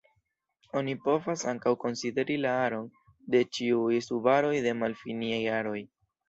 [0.79, 2.87] Oni povas ankaŭ konsideri la aron
[3.35, 5.79] de ĉiuj subaroj de malfiniaj aroj.